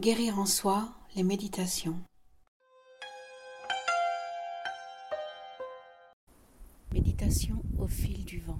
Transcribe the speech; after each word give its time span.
Guérir 0.00 0.38
en 0.38 0.46
soi, 0.46 0.94
les 1.14 1.22
méditations. 1.22 2.00
Méditation 6.90 7.62
au 7.78 7.86
fil 7.86 8.24
du 8.24 8.40
vent. 8.40 8.58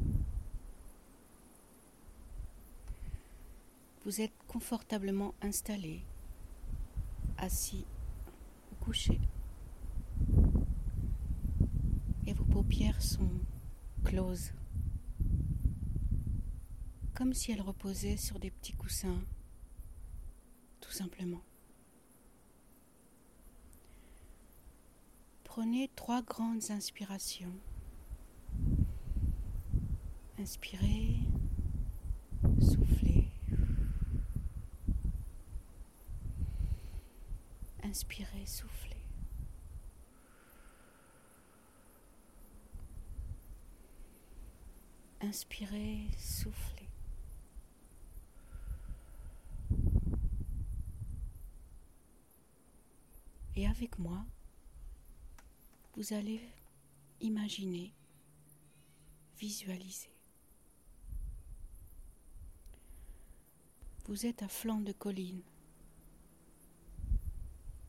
Vous 4.04 4.21
êtes 4.21 4.34
confortablement 4.48 5.33
installé, 5.40 6.03
assis 7.38 7.87
ou 8.70 8.84
couché. 8.84 9.19
Et 12.26 12.34
vos 12.34 12.44
paupières 12.44 13.01
sont 13.01 13.30
closes, 14.04 14.52
comme 17.15 17.33
si 17.33 17.51
elles 17.51 17.62
reposaient 17.62 18.19
sur 18.19 18.38
des 18.38 18.51
petits 18.51 18.75
coussins 18.75 19.23
simplement. 20.93 21.43
Prenez 25.45 25.91
trois 25.97 26.23
grandes 26.23 26.71
inspirations. 26.71 27.53
Inspirez, 30.39 31.19
soufflez. 32.61 33.29
Inspirez, 37.83 38.47
soufflez. 38.47 38.97
Inspirez, 45.20 46.09
soufflez. 46.17 46.89
Et 53.57 53.67
avec 53.81 53.98
moi, 53.98 54.27
vous 55.97 56.12
allez 56.12 56.42
imaginer, 57.23 57.95
visualiser. 59.39 60.11
Vous 64.05 64.27
êtes 64.27 64.42
à 64.42 64.48
flanc 64.48 64.83
de 64.83 64.92
colline. 64.92 65.41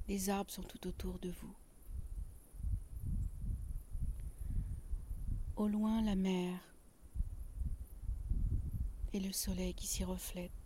Les 0.07 0.29
arbres 0.29 0.49
sont 0.49 0.63
tout 0.63 0.87
autour 0.87 1.19
de 1.19 1.29
vous. 1.29 1.55
Au 5.57 5.67
loin, 5.67 6.01
la 6.03 6.15
mer 6.15 6.57
et 9.11 9.19
le 9.19 9.33
soleil 9.33 9.73
qui 9.73 9.87
s'y 9.87 10.05
reflète. 10.05 10.60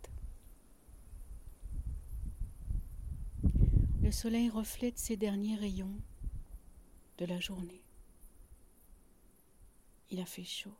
Le 4.06 4.12
soleil 4.12 4.48
reflète 4.48 4.98
ses 5.00 5.16
derniers 5.16 5.56
rayons 5.56 6.00
de 7.18 7.24
la 7.24 7.40
journée. 7.40 7.82
Il 10.12 10.20
a 10.20 10.24
fait 10.24 10.44
chaud. 10.44 10.76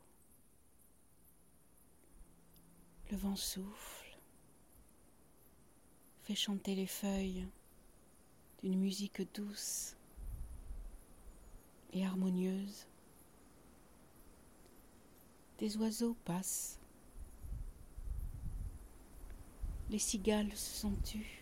Le 3.11 3.17
vent 3.17 3.35
souffle, 3.35 4.17
fait 6.21 6.35
chanter 6.35 6.73
les 6.73 6.87
feuilles 6.87 7.45
d'une 8.63 8.79
musique 8.79 9.21
douce 9.33 9.97
et 11.91 12.05
harmonieuse. 12.05 12.87
Des 15.57 15.75
oiseaux 15.75 16.15
passent. 16.23 16.79
Les 19.89 19.99
cigales 19.99 20.53
se 20.53 20.79
sont 20.79 20.95
tues. 21.03 21.36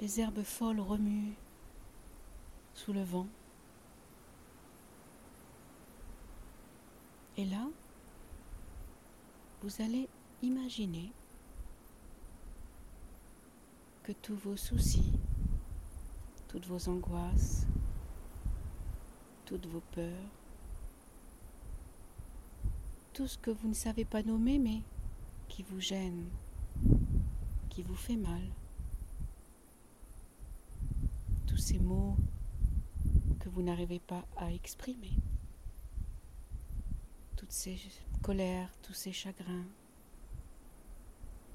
Les 0.00 0.20
herbes 0.20 0.42
folles 0.42 0.80
remuent 0.80 1.34
sous 2.74 2.92
le 2.92 3.02
vent. 3.02 3.26
Et 7.36 7.44
là, 7.44 7.66
vous 9.62 9.82
allez 9.82 10.08
imaginer 10.42 11.10
que 14.02 14.12
tous 14.12 14.36
vos 14.36 14.56
soucis, 14.56 15.12
toutes 16.48 16.66
vos 16.66 16.88
angoisses, 16.88 17.66
toutes 19.46 19.66
vos 19.66 19.82
peurs, 19.92 20.28
tout 23.14 23.26
ce 23.26 23.38
que 23.38 23.50
vous 23.50 23.68
ne 23.68 23.74
savez 23.74 24.04
pas 24.04 24.22
nommer 24.22 24.58
mais 24.58 24.82
qui 25.48 25.62
vous 25.62 25.80
gêne, 25.80 26.28
qui 27.70 27.82
vous 27.82 27.94
fait 27.94 28.16
mal, 28.16 28.42
tous 31.46 31.53
ces 31.64 31.78
mots 31.78 32.14
que 33.40 33.48
vous 33.48 33.62
n'arrivez 33.62 33.98
pas 33.98 34.26
à 34.36 34.52
exprimer, 34.52 35.16
toutes 37.36 37.52
ces 37.52 37.78
colères, 38.20 38.70
tous 38.82 38.92
ces 38.92 39.12
chagrins, 39.12 39.64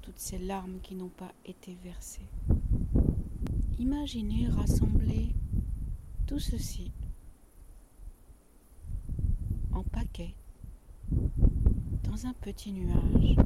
toutes 0.02 0.18
ces 0.18 0.38
larmes 0.38 0.80
qui 0.80 0.96
n'ont 0.96 1.10
pas 1.10 1.32
été 1.44 1.76
versées. 1.84 2.28
Imaginez 3.78 4.48
rassembler 4.48 5.28
tout 6.26 6.40
ceci 6.40 6.90
en 9.70 9.84
paquets 9.84 10.34
dans 12.02 12.26
un 12.26 12.32
petit 12.32 12.72
nuage. 12.72 13.36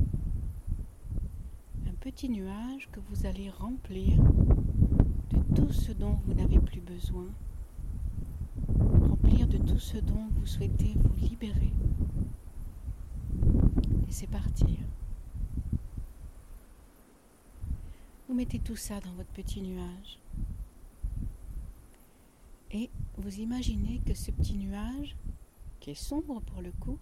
Un 1.87 1.95
petit 2.01 2.31
nuage 2.31 2.89
que 2.91 3.01
vous 3.01 3.27
allez 3.27 3.51
remplir 3.51 4.19
tout 5.54 5.72
ce 5.72 5.92
dont 5.92 6.19
vous 6.26 6.34
n'avez 6.34 6.59
plus 6.59 6.81
besoin, 6.81 7.26
remplir 8.78 9.47
de 9.47 9.59
tout 9.59 9.78
ce 9.78 9.98
dont 9.98 10.26
vous 10.32 10.47
souhaitez 10.47 10.94
vous 10.97 11.15
libérer. 11.15 11.72
Laissez 14.06 14.26
partir. 14.26 14.78
Vous 18.28 18.34
mettez 18.34 18.59
tout 18.59 18.76
ça 18.76 19.00
dans 19.00 19.12
votre 19.12 19.31
petit 19.31 19.60
nuage. 19.62 20.19
Et 22.72 22.91
vous 23.19 23.38
imaginez 23.38 24.00
que 24.04 24.15
ce 24.15 24.32
petit 24.32 24.56
nuage, 24.56 25.16
qui 25.78 25.91
est 25.91 25.94
sombre 25.94 26.41
pour 26.41 26.62
le 26.62 26.72
coup, 26.72 26.98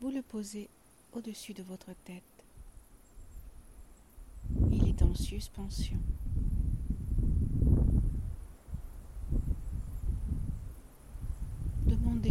vous 0.00 0.10
le 0.10 0.22
posez 0.22 0.68
au-dessus 1.12 1.52
de 1.52 1.64
votre 1.64 1.92
tête. 2.04 2.22
Il 4.70 4.88
est 4.88 5.02
en 5.02 5.14
suspension. 5.14 5.98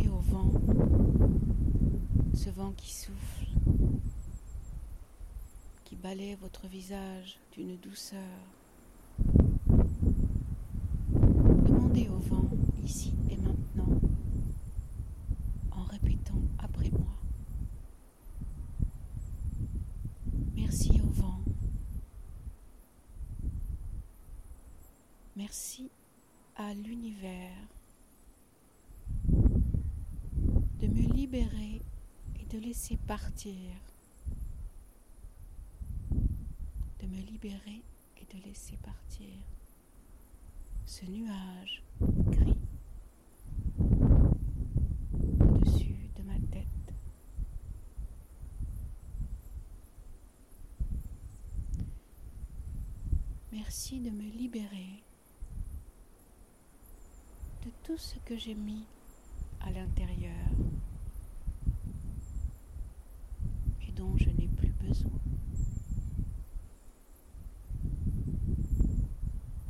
au 0.10 0.20
vent, 0.20 0.52
ce 2.34 2.50
vent 2.50 2.72
qui 2.76 2.92
souffle, 2.92 3.46
qui 5.84 5.96
balaye 5.96 6.36
votre 6.36 6.68
visage 6.68 7.38
d'une 7.52 7.78
douceur. 7.78 8.20
Demandez 11.10 12.10
au 12.10 12.18
vent, 12.18 12.50
ici 12.84 13.14
et 13.30 13.38
maintenant, 13.38 14.00
en 15.72 15.84
répétant 15.84 16.42
après 16.58 16.90
moi. 16.90 17.16
Merci 20.56 21.00
au 21.04 21.10
vent. 21.10 21.40
Merci 25.36 25.90
à 26.56 26.74
l'univers 26.74 27.56
de 30.80 30.88
me 30.88 31.14
libérer 31.14 31.73
de 32.54 32.60
laisser 32.60 32.98
partir, 33.08 33.56
de 37.00 37.08
me 37.08 37.20
libérer 37.22 37.82
et 38.18 38.26
de 38.36 38.44
laisser 38.46 38.78
partir 38.78 39.34
ce 40.86 41.04
nuage 41.06 41.82
gris 42.00 42.58
au-dessus 45.40 45.96
de 46.16 46.22
ma 46.22 46.38
tête. 46.52 46.68
Merci 53.52 54.00
de 54.00 54.12
me 54.12 54.30
libérer 54.30 55.02
de 57.66 57.72
tout 57.84 57.98
ce 57.98 58.20
que 58.20 58.38
j'ai 58.38 58.54
mis 58.54 58.86
à 59.62 59.72
l'intérieur 59.72 60.50
et 63.88 63.92
je 64.18 64.30
n'ai 64.30 64.48
plus 64.48 64.72
besoin. 64.72 65.20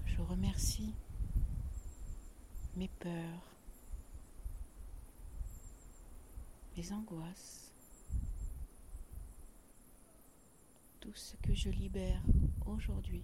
Je 0.05 0.21
remercie 0.21 0.93
mes 2.75 2.89
peurs, 2.99 3.55
mes 6.75 6.91
angoisses, 6.91 7.71
tout 10.99 11.13
ce 11.13 11.35
que 11.37 11.53
je 11.53 11.69
libère 11.69 12.21
aujourd'hui, 12.65 13.23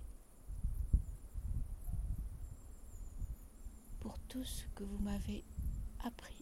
pour 4.00 4.17
tout 4.27 4.44
ce 4.44 4.65
que 4.75 4.83
vous 4.83 5.00
m'avez 5.00 5.44
appris. 6.03 6.35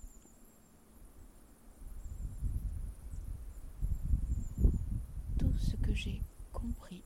Tout 5.39 5.57
ce 5.57 5.75
que 5.77 5.86
j'ai 5.97 6.21
compris 6.53 7.01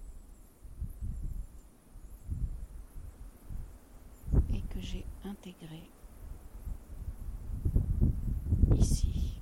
et 4.53 4.61
que 4.63 4.81
j'ai 4.81 5.05
intégré 5.23 5.81
ici 8.77 9.39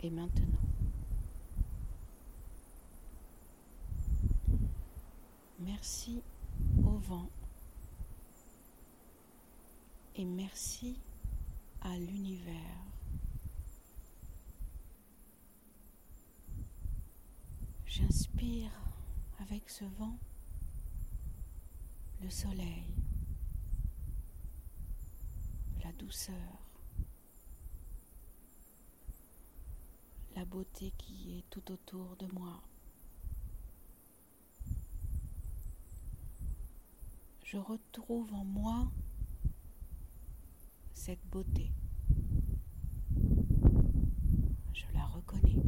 et 0.00 0.10
maintenant. 0.10 0.58
Merci 5.60 6.20
au 6.84 6.98
vent 6.98 7.30
et 10.16 10.24
merci 10.24 10.98
à 11.82 11.96
l'univers. 11.96 12.93
J'inspire 17.96 18.72
avec 19.38 19.70
ce 19.70 19.84
vent 19.84 20.18
le 22.20 22.28
soleil, 22.28 22.92
la 25.84 25.92
douceur, 25.92 26.34
la 30.34 30.44
beauté 30.44 30.92
qui 30.98 31.38
est 31.38 31.44
tout 31.50 31.70
autour 31.70 32.16
de 32.16 32.26
moi. 32.32 32.60
Je 37.44 37.58
retrouve 37.58 38.34
en 38.34 38.44
moi 38.44 38.90
cette 40.94 41.24
beauté. 41.30 41.70
Je 44.72 44.84
la 44.92 45.04
reconnais. 45.06 45.62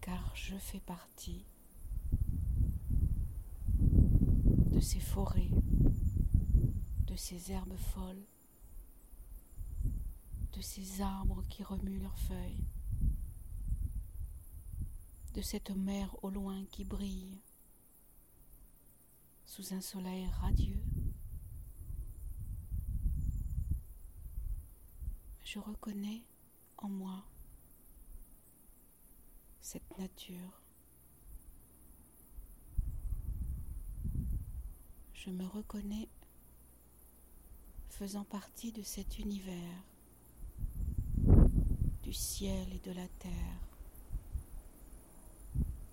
Car 0.00 0.24
je 0.46 0.56
fais 0.56 0.80
partie 0.80 1.44
de 3.74 4.80
ces 4.80 5.00
forêts, 5.00 5.50
de 7.06 7.16
ces 7.16 7.52
herbes 7.52 7.76
folles, 7.76 8.24
de 10.52 10.60
ces 10.60 11.02
arbres 11.02 11.42
qui 11.48 11.62
remuent 11.64 12.00
leurs 12.00 12.18
feuilles, 12.18 12.64
de 15.34 15.42
cette 15.42 15.70
mer 15.70 16.16
au 16.22 16.30
loin 16.30 16.64
qui 16.70 16.84
brille 16.84 17.40
sous 19.44 19.74
un 19.74 19.80
soleil 19.80 20.26
radieux. 20.40 20.82
Je 25.44 25.58
reconnais 25.58 26.22
en 26.78 26.88
moi 26.88 27.24
cette 29.70 29.98
nature. 29.98 30.62
Je 35.12 35.28
me 35.28 35.44
reconnais 35.44 36.08
faisant 37.90 38.24
partie 38.24 38.72
de 38.72 38.82
cet 38.82 39.18
univers, 39.18 39.84
du 42.02 42.14
ciel 42.14 42.72
et 42.72 42.78
de 42.78 42.92
la 42.92 43.06
terre, 43.18 43.60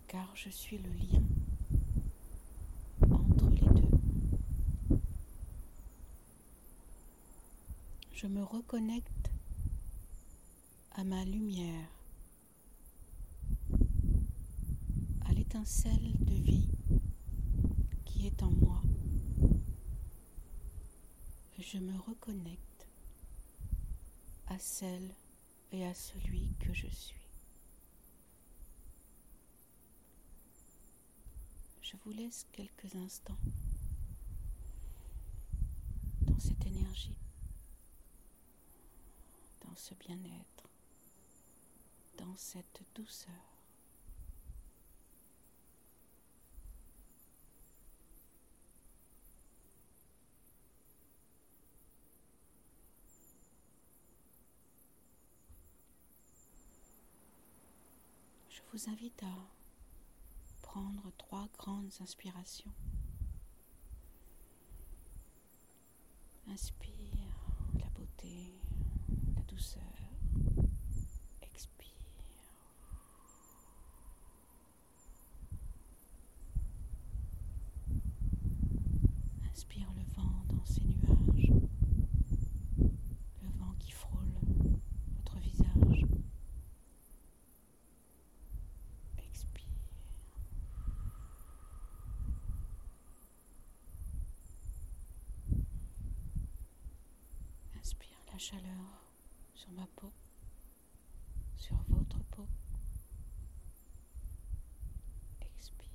car 0.07 0.33
je 0.37 0.47
suis 0.49 0.77
le 0.77 0.93
lien 0.93 1.23
entre 3.11 3.49
les 3.49 3.81
deux. 3.81 5.01
Je 8.13 8.27
me 8.27 8.41
reconnecte 8.41 9.31
à 10.91 11.03
ma 11.03 11.25
lumière, 11.25 11.89
à 15.27 15.33
l'étincelle 15.55 16.11
de 16.19 16.33
vie 16.33 16.67
qui 18.03 18.27
est 18.27 18.43
en 18.43 18.51
moi. 18.51 18.81
Je 21.57 21.77
me 21.77 21.97
reconnecte 21.97 22.89
à 24.47 24.59
celle 24.59 25.15
et 25.71 25.85
à 25.85 25.93
celui 25.93 26.53
que 26.59 26.73
je 26.73 26.87
suis. 26.87 27.29
Je 31.81 31.95
vous 32.03 32.11
laisse 32.11 32.45
quelques 32.51 32.93
instants 32.95 33.39
dans 36.23 36.39
cette 36.39 36.65
énergie, 36.65 37.17
dans 39.61 39.75
ce 39.75 39.93
bien-être, 39.93 40.69
dans 42.17 42.35
cette 42.35 42.81
douceur. 42.93 43.54
Je 58.55 58.61
vous 58.71 58.89
invite 58.89 59.21
à 59.21 59.35
prendre 60.61 61.11
trois 61.17 61.49
grandes 61.57 61.91
inspirations. 61.99 62.71
Inspire 66.47 66.93
la 67.77 67.89
beauté, 67.89 68.53
la 69.35 69.41
douceur. 69.43 69.81
Expire. 71.41 71.91
Inspire 79.51 79.91
le 79.97 80.03
vent 80.15 80.45
dans 80.49 80.65
ces 80.65 80.83
nuages, 80.83 81.51
le 83.41 83.49
vent 83.59 83.73
qui 83.79 83.91
frôle 83.91 84.31
votre 85.17 85.37
visage. 85.39 86.05
Expire. 89.17 89.65
Inspire 97.79 98.17
la 98.35 98.39
chaleur 98.39 99.07
sur 99.53 99.71
ma 99.71 99.87
peau, 99.95 100.11
sur 101.55 101.77
votre 101.87 102.19
peau. 102.31 102.45
Expire. 105.39 105.89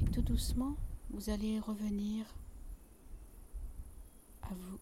Et 0.00 0.04
tout 0.10 0.22
doucement, 0.22 0.76
vous 1.10 1.28
allez 1.28 1.60
revenir 1.60 2.24
à 4.40 4.54
vous, 4.54 4.80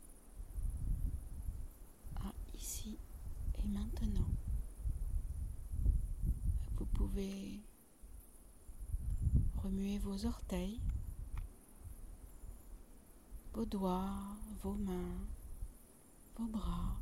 à 2.20 2.32
ici 2.56 2.96
et 3.58 3.66
maintenant. 3.66 4.30
Vous 6.76 6.86
pouvez 6.86 7.60
remuer 9.56 9.98
vos 9.98 10.24
orteils, 10.24 10.80
vos 13.54 13.64
doigts, 13.66 14.36
vos 14.62 14.74
mains, 14.74 15.28
vos 16.36 16.46
bras, 16.46 16.98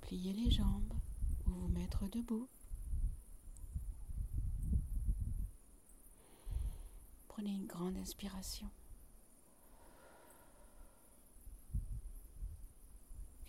plier 0.00 0.32
les 0.32 0.50
jambes 0.50 0.92
ou 1.46 1.50
vous 1.50 1.68
mettre 1.68 2.08
debout. 2.08 2.48
Prenez 7.28 7.54
une 7.54 7.66
grande 7.66 7.96
inspiration. 7.96 8.68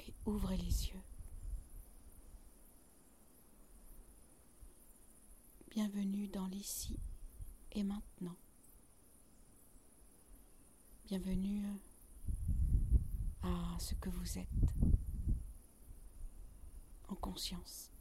Et 0.02 0.14
ouvrez 0.26 0.58
les 0.58 0.90
yeux. 0.90 1.02
Bienvenue 5.72 6.28
dans 6.28 6.46
l'ici 6.46 7.00
et 7.72 7.82
maintenant. 7.82 8.36
Bienvenue 11.10 11.64
à 13.42 13.80
ce 13.80 13.96
que 13.96 14.12
vous 14.12 14.38
êtes 14.38 14.76
en 17.08 17.16
conscience. 17.16 17.92